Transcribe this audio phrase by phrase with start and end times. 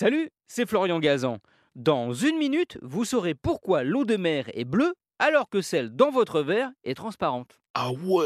[0.00, 1.40] Salut, c'est Florian Gazan.
[1.76, 6.10] Dans une minute, vous saurez pourquoi l'eau de mer est bleue alors que celle dans
[6.10, 7.60] votre verre est transparente.
[7.74, 8.24] Ah ouais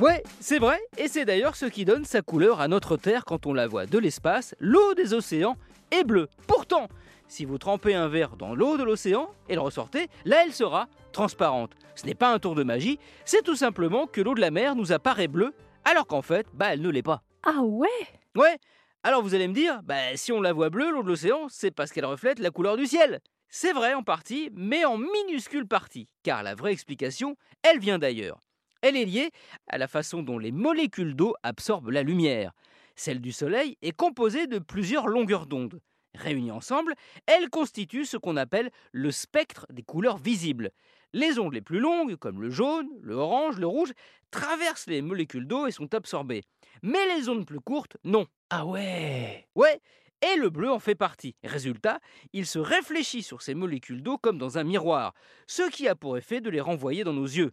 [0.00, 3.46] Ouais, c'est vrai, et c'est d'ailleurs ce qui donne sa couleur à notre Terre quand
[3.46, 5.56] on la voit de l'espace, l'eau des océans
[5.92, 6.26] est bleue.
[6.48, 6.88] Pourtant,
[7.28, 10.88] si vous trempez un verre dans l'eau de l'océan et le ressortez, là elle sera
[11.12, 11.74] transparente.
[11.94, 14.74] Ce n'est pas un tour de magie, c'est tout simplement que l'eau de la mer
[14.74, 15.54] nous apparaît bleue,
[15.84, 17.22] alors qu'en fait, bah elle ne l'est pas.
[17.44, 17.86] Ah ouais?
[18.34, 18.58] Ouais,
[19.06, 21.70] alors vous allez me dire, bah si on la voit bleue, l'eau de l'océan, c'est
[21.70, 23.20] parce qu'elle reflète la couleur du ciel.
[23.50, 28.40] C'est vrai en partie, mais en minuscule partie, car la vraie explication, elle vient d'ailleurs.
[28.80, 29.30] Elle est liée
[29.68, 32.52] à la façon dont les molécules d'eau absorbent la lumière.
[32.96, 35.80] Celle du Soleil est composée de plusieurs longueurs d'onde.
[36.14, 36.94] Réunies ensemble,
[37.26, 40.70] elles constituent ce qu'on appelle le spectre des couleurs visibles.
[41.12, 43.92] Les ondes les plus longues, comme le jaune, le orange, le rouge,
[44.30, 46.42] traversent les molécules d'eau et sont absorbées.
[46.82, 48.26] Mais les ondes plus courtes, non.
[48.50, 49.80] Ah ouais Ouais,
[50.22, 51.36] et le bleu en fait partie.
[51.44, 52.00] Résultat,
[52.32, 55.14] il se réfléchit sur ces molécules d'eau comme dans un miroir,
[55.46, 57.50] ce qui a pour effet de les renvoyer dans nos yeux.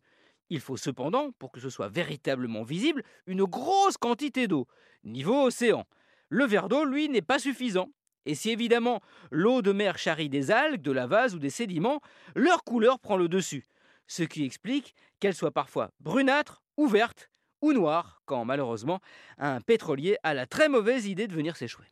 [0.50, 4.68] Il faut cependant, pour que ce soit véritablement visible, une grosse quantité d'eau,
[5.04, 5.86] niveau océan.
[6.30, 7.90] Le verre d'eau, lui, n'est pas suffisant.
[8.26, 12.02] Et si évidemment l'eau de mer charrie des algues, de la vase ou des sédiments,
[12.36, 13.66] leur couleur prend le dessus.
[14.08, 17.30] Ce qui explique qu'elle soit parfois brunâtre ou verte
[17.62, 19.00] ou noire, quand malheureusement
[19.38, 21.88] un pétrolier a la très mauvaise idée de venir s'échouer.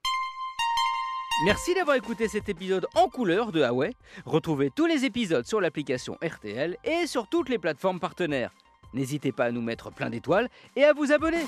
[1.45, 3.93] Merci d'avoir écouté cet épisode en couleur de Huawei.
[4.25, 8.51] Retrouvez tous les épisodes sur l'application RTL et sur toutes les plateformes partenaires.
[8.93, 11.45] N'hésitez pas à nous mettre plein d'étoiles et à vous abonner.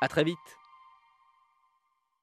[0.00, 0.38] A très vite